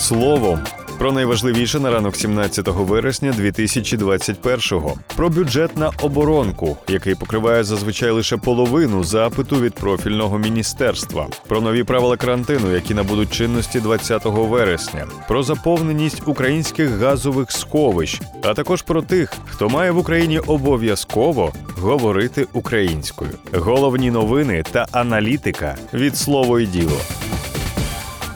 Словом. 0.00 0.60
Про 0.98 1.12
найважливіше 1.12 1.80
на 1.80 1.90
ранок 1.90 2.16
17 2.16 2.68
вересня 2.68 3.32
2021-го. 3.32 4.94
Про 5.16 5.28
бюджет 5.28 5.76
на 5.76 5.90
оборонку, 6.02 6.76
який 6.88 7.14
покриває 7.14 7.64
зазвичай 7.64 8.10
лише 8.10 8.36
половину 8.36 9.04
запиту 9.04 9.60
від 9.60 9.74
профільного 9.74 10.38
міністерства. 10.38 11.28
Про 11.48 11.60
нові 11.60 11.84
правила 11.84 12.16
карантину, 12.16 12.72
які 12.72 12.94
набудуть 12.94 13.30
чинності 13.30 13.80
20 13.80 14.24
вересня. 14.24 15.06
Про 15.28 15.42
заповненість 15.42 16.22
українських 16.26 16.90
газових 16.90 17.50
сховищ, 17.50 18.20
а 18.42 18.54
також 18.54 18.82
про 18.82 19.02
тих, 19.02 19.32
хто 19.46 19.68
має 19.68 19.90
в 19.90 19.98
Україні 19.98 20.38
обов'язково 20.38 21.52
говорити 21.76 22.46
українською. 22.52 23.30
Головні 23.52 24.10
новини 24.10 24.64
та 24.70 24.86
аналітика 24.92 25.76
від 25.94 26.16
слово 26.16 26.60
і 26.60 26.66
діло. 26.66 27.00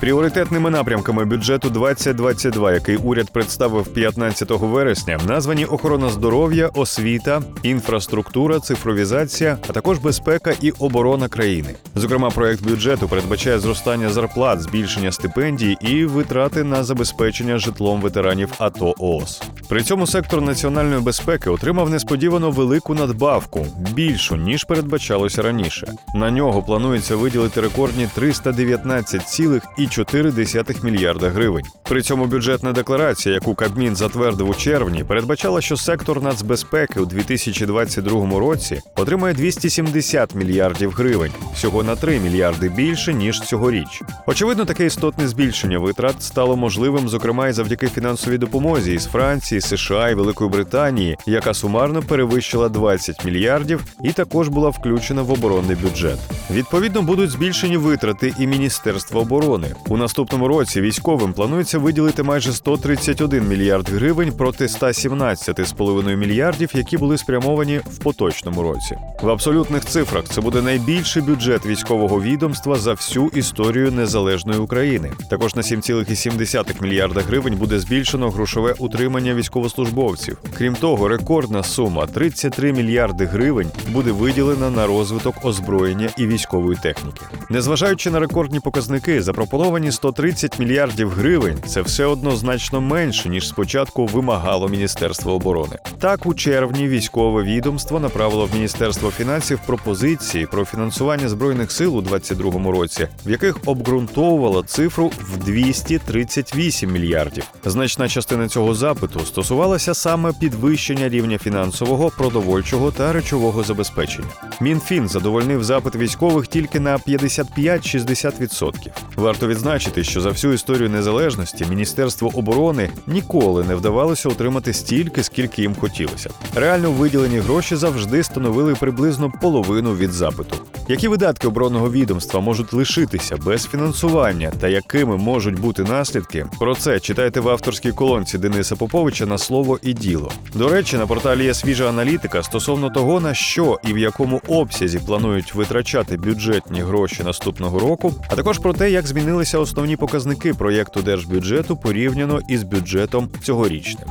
Пріоритетними 0.00 0.70
напрямками 0.70 1.25
бюджету 1.25 1.71
2022, 1.71 2.72
який 2.72 2.96
уряд 2.96 3.30
представив 3.30 3.86
15 3.86 4.50
вересня, 4.50 5.21
названі 5.26 5.64
охорона 5.64 6.08
здоров'я, 6.08 6.71
освіта, 6.75 7.43
інфраструктура, 7.62 8.61
цифровізація, 8.61 9.58
а 9.68 9.72
також 9.72 9.99
безпека 9.99 10.52
і 10.61 10.71
оборона 10.71 11.29
країни. 11.29 11.75
Зокрема, 11.94 12.30
проект 12.30 12.64
бюджету 12.64 13.08
передбачає 13.08 13.58
зростання 13.58 14.08
зарплат, 14.08 14.62
збільшення 14.62 15.12
стипендій 15.12 15.76
і 15.80 16.04
витрати 16.04 16.64
на 16.64 16.85
забезпечення 16.85 17.58
житлом 17.58 18.00
ветеранів 18.00 18.52
АТО 18.58 18.94
ООС. 18.99 19.43
При 19.68 19.82
цьому 19.82 20.07
сектор 20.07 20.41
національної 20.41 21.00
безпеки 21.00 21.50
отримав 21.50 21.91
несподівано 21.91 22.50
велику 22.50 22.95
надбавку 22.95 23.67
більшу 23.95 24.36
ніж 24.36 24.64
передбачалося 24.64 25.43
раніше. 25.43 25.93
На 26.14 26.31
нього 26.31 26.63
планується 26.63 27.17
виділити 27.17 27.61
рекордні 27.61 28.08
319,4 28.19 30.85
мільярда 30.85 31.31
гривень. 31.31 31.64
При 31.82 32.03
цьому 32.03 32.25
бюджетна 32.25 32.72
декларація, 32.72 33.34
яку 33.34 33.55
Кабмін 33.55 33.97
затвердив 33.97 34.48
у 34.48 34.55
червні, 34.55 35.05
передбачала, 35.05 35.61
що 35.61 35.77
сектор 35.77 36.22
нацбезпеки 36.22 37.00
у 37.00 37.06
2022 37.06 38.38
році 38.38 38.81
отримає 38.97 39.34
270 39.34 40.34
мільярдів 40.34 40.91
гривень, 40.91 41.33
всього 41.55 41.83
на 41.83 41.97
3 41.97 42.20
мільярди 42.20 42.69
більше 42.69 43.14
ніж 43.14 43.41
цьогоріч. 43.41 44.03
Очевидно, 44.27 44.64
таке 44.64 44.86
істотне 44.86 45.28
збільшення 45.28 45.78
витрат 45.78 46.22
стало 46.22 46.56
можливим, 46.56 47.08
зокрема, 47.08 47.48
і 47.48 47.53
завдяки 47.53 47.88
фінансовій 47.88 48.38
допомозі 48.38 48.92
із 48.92 49.06
Франції, 49.06 49.53
США 49.60 50.08
і 50.08 50.14
Великої 50.14 50.50
Британії, 50.50 51.16
яка 51.27 51.55
сумарно 51.55 52.02
перевищила 52.02 52.69
20 52.69 53.24
мільярдів 53.24 53.84
і 54.05 54.12
також 54.12 54.48
була 54.48 54.69
включена 54.69 55.22
в 55.22 55.30
оборонний 55.30 55.77
бюджет. 55.77 56.19
Відповідно, 56.50 57.02
будуть 57.02 57.30
збільшені 57.30 57.77
витрати 57.77 58.34
і 58.38 58.47
Міністерства 58.47 59.20
оборони 59.20 59.75
у 59.88 59.97
наступному 59.97 60.48
році. 60.48 60.80
Військовим 60.80 61.32
планується 61.32 61.78
виділити 61.78 62.22
майже 62.22 62.52
131 62.52 63.48
мільярд 63.48 63.88
гривень 63.88 64.32
проти 64.32 64.66
117,5 64.66 66.16
мільярдів, 66.16 66.70
які 66.75 66.97
були 66.97 67.19
спрямовані 67.19 67.78
в 67.78 67.98
поточному 67.98 68.62
році. 68.62 68.97
В 69.22 69.28
абсолютних 69.28 69.84
цифрах 69.84 70.25
це 70.25 70.41
буде 70.41 70.62
найбільший 70.62 71.22
бюджет 71.22 71.66
військового 71.66 72.22
відомства 72.22 72.77
за 72.77 72.92
всю 72.92 73.28
історію 73.28 73.92
незалежної 73.92 74.58
України. 74.58 75.12
Також 75.30 75.55
на 75.55 75.62
7,7 75.62 76.82
мільярда 76.82 77.20
гривень 77.20 77.55
буде 77.55 77.78
збільшено 77.78 78.30
грошове 78.30 78.75
утримання 78.78 79.34
військовослужбовців. 79.45 80.39
Крім 80.59 80.75
того, 80.75 81.09
рекордна 81.09 81.62
сума 81.62 82.06
33 82.06 82.73
мільярди 82.73 83.25
гривень 83.25 83.70
буде 83.89 84.12
виділена 84.12 84.70
на 84.70 84.87
розвиток 84.87 85.45
озброєння 85.45 86.11
і 86.17 86.27
військової 86.27 86.78
техніки. 86.83 87.20
Незважаючи 87.50 88.11
на 88.11 88.19
рекордні 88.20 88.61
показники, 88.61 89.22
запропоновані 89.22 89.92
130 89.92 90.59
мільярдів 90.59 91.11
гривень 91.11 91.59
це 91.67 91.83
все 91.83 92.05
одно 92.05 92.37
значно 92.37 92.81
менше 92.81 93.28
ніж 93.28 93.48
спочатку 93.48 94.06
вимагало 94.06 94.69
Міністерство 94.69 95.33
оборони. 95.33 95.77
Так, 95.98 96.27
у 96.27 96.34
червні 96.34 96.89
військове 96.89 97.43
відомство 97.43 98.00
направило 98.00 98.47
в 98.47 98.54
Міністерство 98.54 99.10
фінансів 99.10 99.60
пропозиції 99.66 100.47
про 100.47 100.65
фінансування 100.65 101.28
збройних 101.28 101.72
сил 101.72 101.97
у 101.97 102.00
2022 102.00 102.72
році, 102.72 103.09
в 103.27 103.31
яких 103.31 103.56
обґрунтовувало 103.66 104.62
цифру 104.62 105.12
в 105.21 105.44
238 105.44 106.93
мільярдів. 106.93 107.44
Значна 107.65 108.09
частина 108.09 108.49
цього 108.49 108.75
запиту 108.75 109.21
стосувалася 109.34 109.95
саме 109.95 110.33
підвищення 110.33 111.09
рівня 111.09 111.39
фінансового, 111.39 112.11
продовольчого 112.11 112.91
та 112.91 113.12
речового 113.12 113.62
забезпечення. 113.62 114.28
Мінфін 114.61 115.09
задовольнив 115.09 115.65
запит 115.65 115.97
військових 115.97 116.47
тільки 116.47 116.81
на 116.81 116.97
55-60%. 116.97 118.72
Варто 119.16 119.47
відзначити, 119.47 120.04
що 120.04 120.20
за 120.20 120.30
всю 120.30 120.52
історію 120.52 120.91
незалежності 120.91 121.66
Міністерство 121.70 122.30
оборони 122.34 122.91
ніколи 123.06 123.64
не 123.64 123.75
вдавалося 123.75 124.28
отримати 124.28 124.72
стільки, 124.72 125.22
скільки 125.22 125.62
їм 125.62 125.75
хотілося. 125.75 126.30
Реально 126.54 126.91
виділені 126.91 127.38
гроші 127.38 127.76
завжди 127.76 128.22
становили 128.22 128.74
приблизно 128.74 129.32
половину 129.41 129.94
від 129.94 130.12
запиту. 130.12 130.56
Які 130.88 131.08
видатки 131.08 131.47
оборонного 131.48 131.91
відомства 131.91 132.41
можуть 132.41 132.72
лишитися 132.72 133.36
без 133.36 133.66
фінансування 133.66 134.53
та 134.60 134.69
якими 134.69 135.16
можуть 135.16 135.60
бути 135.60 135.82
наслідки? 135.82 136.47
Про 136.58 136.74
це 136.74 137.00
читайте 137.00 137.41
в 137.41 137.48
авторській 137.48 137.92
колонці 137.92 138.38
Дениса 138.38 138.76
Поповича 138.76 139.26
на 139.26 139.38
слово 139.38 139.78
і 139.82 139.92
діло. 139.92 140.32
До 140.54 140.69
речі, 140.69 140.97
на 140.97 141.06
порталі 141.06 141.44
є 141.44 141.54
свіжа 141.54 141.88
аналітика 141.88 142.42
стосовно 142.42 142.91
того, 142.91 143.20
на 143.20 143.34
що 143.34 143.80
і 143.88 143.92
в 143.92 143.98
якому 143.98 144.41
обсязі 144.48 144.98
планують 144.98 145.54
витрачати 145.54 146.16
бюджетні 146.16 146.80
гроші 146.80 147.22
наступного 147.24 147.78
року, 147.78 148.14
а 148.28 148.36
також 148.36 148.58
про 148.58 148.72
те, 148.72 148.91
як 148.91 149.03
змінилися 149.06 149.59
основні 149.59 149.97
показники 149.97 150.54
проєкту 150.54 151.03
держбюджету 151.03 151.76
порівняно 151.76 152.41
із 152.48 152.62
бюджетом 152.62 153.31
цьогорічним. 153.42 154.09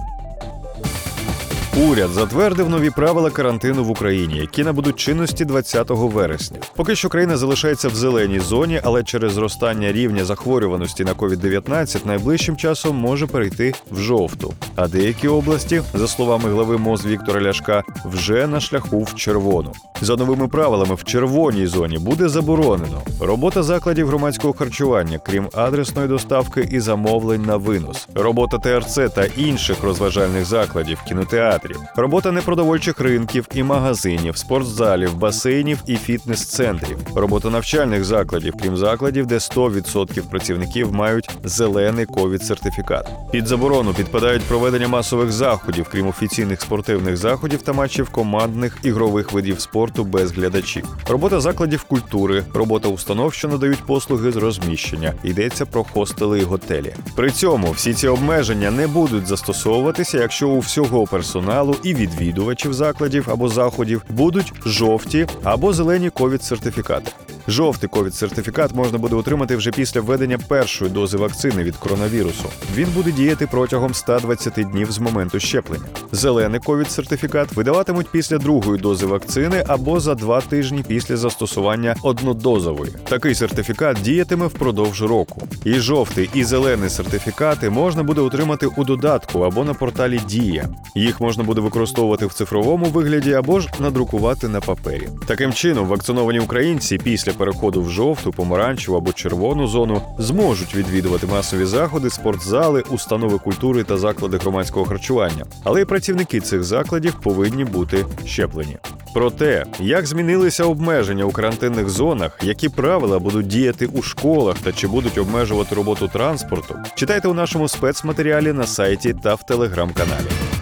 Уряд 1.77 2.09
затвердив 2.09 2.69
нові 2.69 2.89
правила 2.89 3.29
карантину 3.29 3.83
в 3.83 3.89
Україні, 3.89 4.37
які 4.37 4.63
набудуть 4.63 4.95
чинності 4.95 5.45
20 5.45 5.89
вересня. 5.89 6.57
Поки 6.75 6.95
що 6.95 7.09
країна 7.09 7.37
залишається 7.37 7.87
в 7.87 7.95
зеленій 7.95 8.39
зоні, 8.39 8.81
але 8.83 9.03
через 9.03 9.33
зростання 9.33 9.91
рівня 9.91 10.25
захворюваності 10.25 11.03
на 11.03 11.13
COVID-19 11.13 12.07
найближчим 12.07 12.57
часом 12.57 12.95
може 12.95 13.27
перейти 13.27 13.73
в 13.91 13.99
жовту. 13.99 14.53
А 14.75 14.87
деякі 14.87 15.27
області, 15.27 15.81
за 15.93 16.07
словами 16.07 16.49
глави 16.49 16.77
МОЗ 16.77 17.05
Віктора 17.05 17.41
Ляшка, 17.41 17.83
вже 18.05 18.47
на 18.47 18.59
шляху 18.59 19.03
в 19.03 19.15
червону. 19.15 19.71
За 20.01 20.15
новими 20.15 20.47
правилами 20.47 20.95
в 20.95 21.03
червоній 21.03 21.67
зоні 21.67 21.97
буде 21.97 22.29
заборонено 22.29 23.01
робота 23.19 23.63
закладів 23.63 24.07
громадського 24.07 24.53
харчування, 24.53 25.19
крім 25.25 25.49
адресної 25.53 26.07
доставки 26.07 26.67
і 26.71 26.79
замовлень 26.79 27.41
на 27.41 27.57
винос, 27.57 28.07
робота 28.15 28.57
ТРЦ 28.57 28.95
та 29.15 29.25
інших 29.37 29.83
розважальних 29.83 30.45
закладів, 30.45 31.01
кінотеатрів, 31.07 31.62
робота 31.95 32.31
непродовольчих 32.31 32.99
ринків 32.99 33.47
і 33.53 33.63
магазинів, 33.63 34.37
спортзалів, 34.37 35.15
басейнів 35.15 35.79
і 35.87 35.95
фітнес-центрів, 35.95 36.97
робота 37.15 37.49
навчальних 37.49 38.03
закладів, 38.03 38.53
крім 38.61 38.77
закладів, 38.77 39.25
де 39.25 39.35
100% 39.35 40.21
працівників 40.21 40.93
мають 40.93 41.29
зелений 41.43 42.05
ковід-сертифікат. 42.05 43.03
Під 43.31 43.47
заборону 43.47 43.93
підпадають 43.93 44.43
проведення 44.43 44.87
масових 44.87 45.31
заходів, 45.31 45.87
крім 45.91 46.07
офіційних 46.07 46.61
спортивних 46.61 47.17
заходів 47.17 47.61
та 47.61 47.73
матчів 47.73 48.09
командних 48.09 48.77
ігрових 48.83 49.31
видів 49.31 49.59
спорту 49.59 50.03
без 50.03 50.31
глядачів, 50.31 50.97
робота 51.09 51.39
закладів 51.39 51.83
культури, 51.83 52.43
робота 52.53 52.89
установ, 52.89 53.33
що 53.33 53.47
надають 53.47 53.85
послуги 53.85 54.31
з 54.31 54.35
розміщення. 54.35 55.13
Йдеться 55.23 55.65
про 55.65 55.83
хостели 55.83 56.39
і 56.39 56.43
готелі. 56.43 56.95
При 57.15 57.31
цьому 57.31 57.71
всі 57.71 57.93
ці 57.93 58.07
обмеження 58.07 58.71
не 58.71 58.87
будуть 58.87 59.27
застосовуватися, 59.27 60.17
якщо 60.17 60.49
у 60.49 60.59
всього 60.59 61.07
персоналу 61.07 61.52
і 61.83 61.93
відвідувачів 61.93 62.73
закладів 62.73 63.27
або 63.31 63.49
заходів 63.49 64.01
будуть 64.09 64.53
жовті 64.65 65.27
або 65.43 65.73
зелені 65.73 66.09
ковід-сертифікати. 66.09 67.11
Жовтий 67.47 67.89
ковід-сертифікат 67.89 68.75
можна 68.75 68.97
буде 68.97 69.15
отримати 69.15 69.55
вже 69.55 69.71
після 69.71 70.01
введення 70.01 70.37
першої 70.37 70.91
дози 70.91 71.17
вакцини 71.17 71.63
від 71.63 71.75
коронавірусу. 71.75 72.45
Він 72.75 72.87
буде 72.95 73.11
діяти 73.11 73.47
протягом 73.47 73.93
120 73.93 74.53
днів 74.53 74.91
з 74.91 74.99
моменту 74.99 75.39
щеплення. 75.39 75.83
Зелений 76.11 76.59
ковід-сертифікат 76.59 77.53
видаватимуть 77.55 78.07
після 78.11 78.37
другої 78.37 78.81
дози 78.81 79.05
вакцини 79.05 79.63
або 79.67 79.99
за 79.99 80.15
два 80.15 80.41
тижні 80.41 80.85
після 80.87 81.17
застосування 81.17 81.95
однодозової. 82.03 82.91
Такий 83.09 83.35
сертифікат 83.35 83.97
діятиме 84.01 84.47
впродовж 84.47 85.01
року. 85.01 85.47
І 85.63 85.73
жовтий, 85.73 86.29
і 86.33 86.43
зелений 86.43 86.89
сертифікати 86.89 87.69
можна 87.69 88.03
буде 88.03 88.21
отримати 88.21 88.67
у 88.67 88.83
додатку 88.83 89.39
або 89.39 89.63
на 89.63 89.73
порталі 89.73 90.19
Дія. 90.27 90.69
Їх 90.95 91.21
можна 91.21 91.43
буде 91.43 91.61
використовувати 91.61 92.25
в 92.25 92.33
цифровому 92.33 92.85
вигляді 92.85 93.33
або 93.33 93.59
ж 93.59 93.69
надрукувати 93.79 94.47
на 94.47 94.61
папері. 94.61 95.07
Таким 95.27 95.53
чином, 95.53 95.87
вакциновані 95.87 96.39
українці 96.39 96.97
після 96.97 97.32
переходу 97.33 97.81
в 97.81 97.89
жовту, 97.89 98.31
помаранчеву 98.31 98.97
або 98.97 99.13
червону 99.13 99.67
зону 99.67 100.01
зможуть 100.17 100.75
відвідувати 100.75 101.27
масові 101.27 101.65
заходи, 101.65 102.09
спортзали, 102.09 102.83
установи 102.89 103.37
культури 103.37 103.83
та 103.83 103.97
заклади 103.97 104.37
громадського 104.37 104.85
харчування. 104.85 105.45
Але 105.63 105.81
й 105.81 105.85
працівники 105.85 106.39
цих 106.39 106.63
закладів 106.63 107.13
повинні 107.21 107.65
бути 107.65 108.05
щеплені. 108.25 108.77
Про 109.13 109.31
те, 109.31 109.65
як 109.79 110.07
змінилися 110.07 110.63
обмеження 110.63 111.23
у 111.23 111.31
карантинних 111.31 111.89
зонах, 111.89 112.39
які 112.43 112.69
правила 112.69 113.19
будуть 113.19 113.47
діяти 113.47 113.85
у 113.85 114.01
школах 114.01 114.57
та 114.57 114.71
чи 114.71 114.87
будуть 114.87 115.17
обмежувати 115.17 115.75
роботу 115.75 116.07
транспорту, 116.07 116.75
читайте 116.95 117.27
у 117.27 117.33
нашому 117.33 117.67
спецматеріалі 117.67 118.53
на 118.53 118.67
сайті 118.67 119.15
та 119.23 119.35
в 119.35 119.43
телеграм-каналі. 119.43 120.52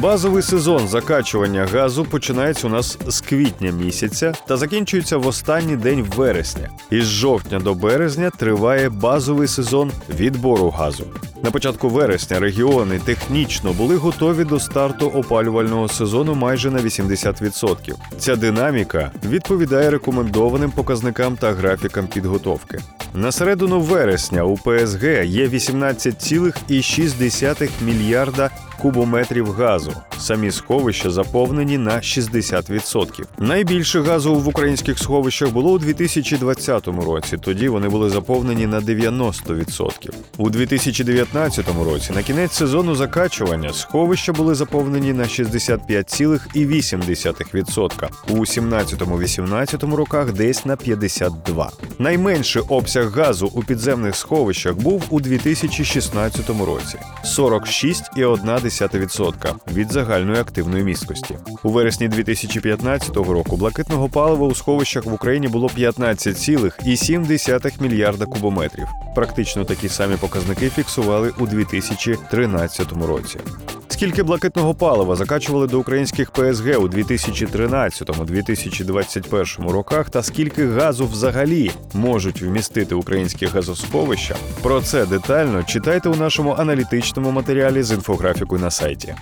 Базовий 0.00 0.42
сезон 0.42 0.88
закачування 0.88 1.66
газу 1.66 2.04
починається 2.04 2.66
у 2.66 2.70
нас 2.70 2.98
з 3.06 3.20
квітня 3.20 3.70
місяця 3.70 4.32
та 4.46 4.56
закінчується 4.56 5.16
в 5.16 5.26
останній 5.26 5.76
день 5.76 6.06
вересня. 6.16 6.70
Із 6.90 7.04
жовтня 7.04 7.58
до 7.58 7.74
березня 7.74 8.30
триває 8.30 8.88
базовий 8.88 9.48
сезон 9.48 9.92
відбору 10.18 10.70
газу. 10.70 11.04
На 11.42 11.50
початку 11.50 11.88
вересня 11.88 12.40
регіони 12.40 12.98
технічно 12.98 13.72
були 13.72 13.96
готові 13.96 14.44
до 14.44 14.60
старту 14.60 15.06
опалювального 15.06 15.88
сезону 15.88 16.34
майже 16.34 16.70
на 16.70 16.78
80%. 16.78 17.94
Ця 18.18 18.36
динаміка 18.36 19.10
відповідає 19.24 19.90
рекомендованим 19.90 20.70
показникам 20.70 21.36
та 21.36 21.52
графікам 21.52 22.06
підготовки. 22.06 22.78
На 23.14 23.32
середину 23.32 23.80
вересня 23.80 24.44
у 24.44 24.56
ПСГ 24.56 25.24
є 25.24 25.48
18,6 25.48 27.68
мільярда 27.80 28.50
кубометрів 28.82 29.52
газу. 29.52 29.92
Самі 30.18 30.50
сховища 30.50 31.10
заповнені 31.10 31.78
на 31.78 31.96
60%. 31.96 33.24
Найбільше 33.38 34.00
газу 34.00 34.34
в 34.34 34.48
українських 34.48 34.98
сховищах 34.98 35.50
було 35.50 35.72
у 35.72 35.78
2020 35.78 36.88
році. 36.88 37.36
Тоді 37.40 37.68
вони 37.68 37.88
були 37.88 38.10
заповнені 38.10 38.66
на 38.66 38.80
90%. 38.80 40.10
У 40.36 40.50
2019 40.50 41.66
році 41.84 42.12
на 42.14 42.22
кінець 42.22 42.52
сезону 42.52 42.94
закачування 42.94 43.72
сховища 43.72 44.32
були 44.32 44.54
заповнені 44.54 45.12
на 45.12 45.24
65,8%. 45.24 48.08
У 48.28 48.36
17-18 48.36 49.94
роках 49.94 50.32
десь 50.32 50.66
на 50.66 50.76
52%. 50.76 51.68
Найменший 51.98 52.62
обсяг 52.68 53.10
газу 53.10 53.50
у 53.54 53.62
підземних 53.62 54.16
сховищах 54.16 54.74
був 54.74 55.04
у 55.10 55.20
2016 55.20 56.48
році 56.48 56.98
46,1% 57.24 58.71
від 59.72 59.92
загальної 59.92 60.40
активної 60.40 60.84
місткості. 60.84 61.38
У 61.62 61.70
вересні 61.70 62.08
2015 62.08 63.16
року 63.16 63.56
блакитного 63.56 64.08
палива 64.08 64.46
у 64.46 64.54
сховищах 64.54 65.04
в 65.04 65.12
Україні 65.12 65.48
було 65.48 65.68
15,7 65.68 67.82
мільярда 67.82 68.26
кубометрів. 68.26 68.86
Практично 69.14 69.64
такі 69.64 69.88
самі 69.88 70.16
показники 70.16 70.70
фіксували 70.70 71.32
у 71.38 71.46
2013 71.46 72.92
році. 72.92 73.38
Скільки 73.92 74.22
блакитного 74.22 74.74
палива 74.74 75.16
закачували 75.16 75.66
до 75.66 75.78
українських 75.78 76.30
ПСГ 76.30 76.78
у 76.78 76.88
2013-2021 76.88 79.68
роках, 79.68 80.10
та 80.10 80.22
скільки 80.22 80.68
газу 80.68 81.06
взагалі 81.06 81.70
можуть 81.94 82.42
вмістити 82.42 82.94
українські 82.94 83.46
газосховища? 83.46 84.36
Про 84.62 84.80
це 84.80 85.06
детально 85.06 85.62
читайте 85.62 86.08
у 86.08 86.14
нашому 86.14 86.52
аналітичному 86.52 87.30
матеріалі 87.30 87.82
з 87.82 87.92
інфографікою 87.92 88.60
на 88.60 88.70
сайті. 88.70 89.14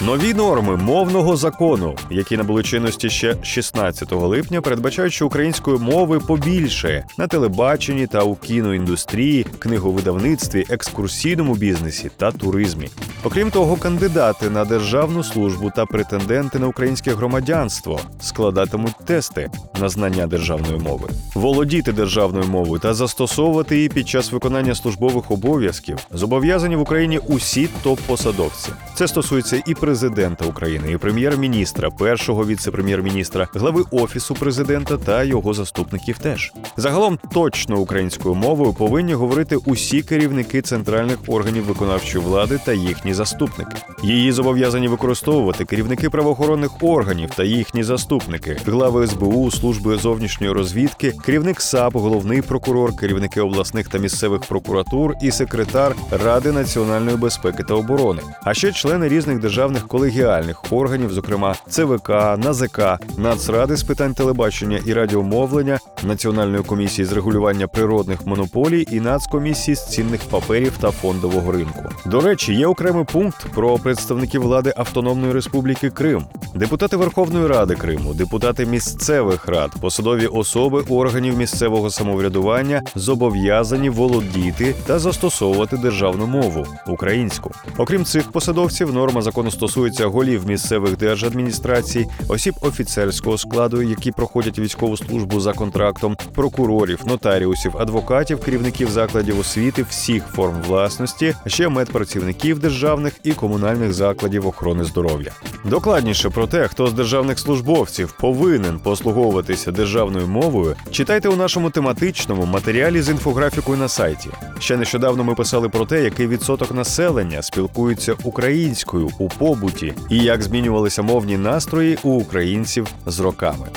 Нові 0.00 0.34
норми 0.34 0.76
мовного 0.76 1.36
закону, 1.36 1.96
які 2.10 2.36
набули 2.36 2.62
чинності 2.62 3.10
ще 3.10 3.36
16 3.42 4.12
липня, 4.12 4.60
передбачають, 4.60 5.12
що 5.12 5.26
української 5.26 5.78
мови 5.78 6.20
побільше 6.20 7.04
на 7.18 7.26
телебаченні 7.26 8.06
та 8.06 8.22
у 8.22 8.34
кіноіндустрії, 8.34 9.46
книговидавництві, 9.58 10.66
екскурсійному 10.70 11.54
бізнесі 11.54 12.10
та 12.16 12.32
туризмі. 12.32 12.88
Окрім 13.24 13.50
того, 13.50 13.76
кандидати 13.76 14.50
на 14.50 14.64
державну 14.64 15.24
службу 15.24 15.72
та 15.76 15.86
претенденти 15.86 16.58
на 16.58 16.66
українське 16.66 17.14
громадянство 17.14 18.00
складатимуть 18.20 18.96
тести 19.04 19.50
на 19.80 19.88
знання 19.88 20.26
державної 20.26 20.78
мови, 20.78 21.08
володіти 21.34 21.92
державною 21.92 22.46
мовою 22.46 22.80
та 22.80 22.94
застосовувати 22.94 23.76
її 23.76 23.88
під 23.88 24.08
час 24.08 24.32
виконання 24.32 24.74
службових 24.74 25.30
обов'язків 25.30 25.98
зобов'язані 26.12 26.76
в 26.76 26.80
Україні 26.80 27.18
усі 27.18 27.68
топ-посадовці. 27.84 28.68
Це 28.94 29.08
стосується 29.08 29.62
і 29.66 29.74
президента 29.84 30.46
України, 30.46 30.92
і 30.92 30.96
прем'єр-міністра, 30.96 31.90
першого 31.90 32.46
віце-прем'єр-міністра, 32.46 33.48
глави 33.54 33.84
офісу 33.90 34.34
президента 34.34 34.96
та 34.96 35.24
його 35.24 35.54
заступників. 35.54 36.18
Теж 36.18 36.52
загалом 36.76 37.18
точно 37.32 37.80
українською 37.80 38.34
мовою 38.34 38.72
повинні 38.72 39.14
говорити 39.14 39.56
усі 39.56 40.02
керівники 40.02 40.62
центральних 40.62 41.18
органів 41.26 41.64
виконавчої 41.64 42.24
влади 42.24 42.60
та 42.64 42.72
їхні 42.72 43.14
заступники. 43.14 43.76
Її 44.02 44.32
зобов'язані 44.32 44.88
використовувати 44.88 45.64
керівники 45.64 46.10
правоохоронних 46.10 46.70
органів 46.82 47.30
та 47.36 47.44
їхні 47.44 47.82
заступники, 47.82 48.56
глави 48.66 49.06
СБУ, 49.06 49.50
служби 49.50 49.96
зовнішньої 49.96 50.52
розвідки, 50.52 51.12
керівник 51.24 51.60
САП, 51.60 51.94
головний 51.94 52.42
прокурор, 52.42 52.96
керівники 52.96 53.40
обласних 53.40 53.88
та 53.88 53.98
місцевих 53.98 54.40
прокуратур 54.40 55.14
і 55.22 55.30
секретар 55.30 55.96
Ради 56.10 56.52
національної 56.52 57.16
безпеки 57.16 57.62
та 57.62 57.74
оборони, 57.74 58.22
а 58.44 58.54
ще 58.54 58.72
члени 58.72 59.08
різних 59.08 59.40
державних 59.40 59.73
колегіальних 59.82 60.72
органів, 60.72 61.12
зокрема 61.12 61.54
ЦВК, 61.68 62.08
НАЗК, 62.38 62.80
Нацради 63.18 63.76
з 63.76 63.82
питань 63.82 64.14
телебачення 64.14 64.80
і 64.86 64.92
радіомовлення, 64.92 65.78
Національної 66.02 66.62
комісії 66.62 67.04
з 67.04 67.12
регулювання 67.12 67.68
природних 67.68 68.26
монополій 68.26 68.86
і 68.90 69.00
Нацкомісії 69.00 69.74
з 69.74 69.86
цінних 69.86 70.20
паперів 70.20 70.72
та 70.80 70.90
фондового 70.90 71.52
ринку. 71.52 71.84
До 72.06 72.20
речі, 72.20 72.54
є 72.54 72.66
окремий 72.66 73.04
пункт 73.04 73.46
про 73.54 73.78
представників 73.78 74.42
влади 74.42 74.74
Автономної 74.76 75.32
Республіки 75.32 75.90
Крим, 75.90 76.24
депутати 76.54 76.96
Верховної 76.96 77.46
Ради 77.46 77.74
Криму, 77.74 78.14
депутати 78.14 78.66
місцевих 78.66 79.48
рад, 79.48 79.70
посадові 79.80 80.26
особи 80.26 80.84
органів 80.88 81.38
місцевого 81.38 81.90
самоврядування 81.90 82.82
зобов'язані 82.94 83.90
володіти 83.90 84.74
та 84.86 84.98
застосовувати 84.98 85.76
державну 85.76 86.26
мову 86.26 86.66
українську. 86.86 87.50
Окрім 87.78 88.04
цих 88.04 88.32
посадовців, 88.32 88.94
норма 88.94 89.22
закону 89.22 89.50
стосується 89.50 89.63
голів 90.04 90.46
місцевих 90.46 90.96
держадміністрацій, 90.96 92.06
осіб 92.28 92.54
офіцерського 92.60 93.38
складу, 93.38 93.82
які 93.82 94.12
проходять 94.12 94.58
військову 94.58 94.96
службу 94.96 95.40
за 95.40 95.52
контрактом, 95.52 96.16
прокурорів, 96.34 97.00
нотаріусів, 97.06 97.76
адвокатів, 97.78 98.40
керівників 98.40 98.90
закладів 98.90 99.38
освіти, 99.38 99.84
всіх 99.90 100.26
форм 100.26 100.62
власності, 100.68 101.34
ще 101.46 101.68
медпрацівників 101.68 102.58
державних 102.58 103.12
і 103.22 103.32
комунальних 103.32 103.92
закладів 103.92 104.46
охорони 104.46 104.84
здоров'я. 104.84 105.32
Докладніше 105.64 106.30
про 106.30 106.46
те, 106.46 106.68
хто 106.68 106.86
з 106.86 106.92
державних 106.92 107.38
службовців 107.38 108.14
повинен 108.20 108.78
послуговуватися 108.78 109.72
державною 109.72 110.26
мовою, 110.26 110.76
читайте 110.90 111.28
у 111.28 111.36
нашому 111.36 111.70
тематичному 111.70 112.46
матеріалі 112.46 113.02
з 113.02 113.08
інфографікою 113.08 113.78
на 113.78 113.88
сайті. 113.88 114.30
Ще 114.58 114.76
нещодавно 114.76 115.24
ми 115.24 115.34
писали 115.34 115.68
про 115.68 115.86
те, 115.86 116.04
який 116.04 116.26
відсоток 116.26 116.74
населення 116.74 117.42
спілкується 117.42 118.14
українською 118.24 119.10
у 119.18 119.28
побуті 119.54 119.94
і 120.10 120.18
як 120.18 120.42
змінювалися 120.42 121.02
мовні 121.02 121.36
настрої 121.36 121.98
у 122.02 122.10
українців 122.10 122.86
з 123.06 123.20
роками. 123.20 123.68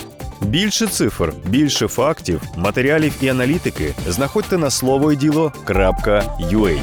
Більше 0.41 0.88
цифр, 0.88 1.34
більше 1.46 1.88
фактів, 1.88 2.41
матеріалів 2.55 3.13
і 3.22 3.27
аналітики 3.27 3.93
знаходьте 4.07 4.57
на 4.57 4.69
слово 4.69 5.13
і. 6.50 6.79